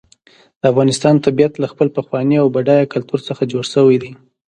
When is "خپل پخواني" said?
1.71-2.37